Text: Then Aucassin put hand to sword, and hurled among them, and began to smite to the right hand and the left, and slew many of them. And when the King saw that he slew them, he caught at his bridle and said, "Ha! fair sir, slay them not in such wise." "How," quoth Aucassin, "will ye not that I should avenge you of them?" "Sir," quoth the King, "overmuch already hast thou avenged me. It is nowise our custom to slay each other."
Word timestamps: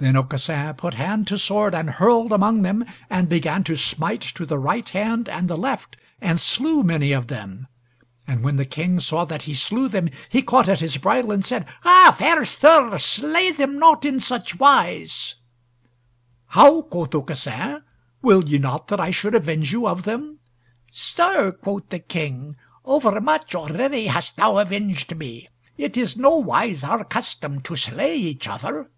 Then 0.00 0.14
Aucassin 0.14 0.74
put 0.74 0.94
hand 0.94 1.26
to 1.26 1.36
sword, 1.36 1.74
and 1.74 1.90
hurled 1.90 2.30
among 2.30 2.62
them, 2.62 2.84
and 3.10 3.28
began 3.28 3.64
to 3.64 3.74
smite 3.76 4.20
to 4.20 4.46
the 4.46 4.56
right 4.56 4.88
hand 4.88 5.28
and 5.28 5.50
the 5.50 5.56
left, 5.56 5.96
and 6.20 6.38
slew 6.38 6.84
many 6.84 7.10
of 7.10 7.26
them. 7.26 7.66
And 8.24 8.44
when 8.44 8.54
the 8.58 8.64
King 8.64 9.00
saw 9.00 9.24
that 9.24 9.42
he 9.42 9.54
slew 9.54 9.88
them, 9.88 10.08
he 10.28 10.40
caught 10.40 10.68
at 10.68 10.78
his 10.78 10.98
bridle 10.98 11.32
and 11.32 11.44
said, 11.44 11.66
"Ha! 11.82 12.14
fair 12.16 12.44
sir, 12.44 12.96
slay 12.98 13.50
them 13.50 13.80
not 13.80 14.04
in 14.04 14.20
such 14.20 14.56
wise." 14.60 15.34
"How," 16.46 16.82
quoth 16.82 17.12
Aucassin, 17.12 17.82
"will 18.22 18.44
ye 18.48 18.58
not 18.58 18.86
that 18.86 19.00
I 19.00 19.10
should 19.10 19.34
avenge 19.34 19.72
you 19.72 19.88
of 19.88 20.04
them?" 20.04 20.38
"Sir," 20.92 21.50
quoth 21.50 21.88
the 21.88 21.98
King, 21.98 22.54
"overmuch 22.84 23.52
already 23.56 24.06
hast 24.06 24.36
thou 24.36 24.58
avenged 24.58 25.16
me. 25.16 25.48
It 25.76 25.96
is 25.96 26.16
nowise 26.16 26.84
our 26.84 27.02
custom 27.02 27.60
to 27.62 27.74
slay 27.74 28.14
each 28.14 28.46
other." 28.46 28.90